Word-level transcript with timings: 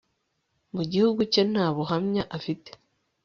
Mu 0.75 0.83
gihugu 0.91 1.21
cye 1.33 1.41
nta 1.51 1.65
buhamya 1.75 2.23
afite 2.37 2.69